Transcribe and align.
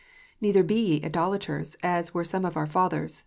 "Neither 0.41 0.63
be 0.63 0.79
ye 0.79 1.03
idolators, 1.05 1.77
as 1.83 2.11
were 2.11 2.25
some 2.25 2.43
of 2.43 2.57
our 2.57 2.65
fathers." 2.65 3.19